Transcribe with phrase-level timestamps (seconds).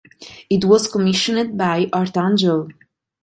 [0.49, 2.71] It was commissioned by Artangel.